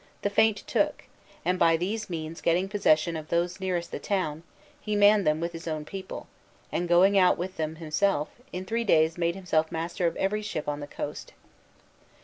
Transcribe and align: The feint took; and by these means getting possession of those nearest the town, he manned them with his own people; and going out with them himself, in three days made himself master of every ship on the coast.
The 0.23 0.31
feint 0.31 0.57
took; 0.65 1.03
and 1.45 1.59
by 1.59 1.77
these 1.77 2.09
means 2.09 2.41
getting 2.41 2.67
possession 2.67 3.15
of 3.15 3.27
those 3.29 3.59
nearest 3.59 3.91
the 3.91 3.99
town, 3.99 4.41
he 4.81 4.95
manned 4.95 5.27
them 5.27 5.39
with 5.39 5.51
his 5.53 5.67
own 5.67 5.85
people; 5.85 6.25
and 6.71 6.89
going 6.89 7.19
out 7.19 7.37
with 7.37 7.57
them 7.57 7.75
himself, 7.75 8.29
in 8.51 8.65
three 8.65 8.83
days 8.83 9.19
made 9.19 9.35
himself 9.35 9.71
master 9.71 10.07
of 10.07 10.15
every 10.15 10.41
ship 10.41 10.67
on 10.67 10.79
the 10.79 10.87
coast. 10.87 11.33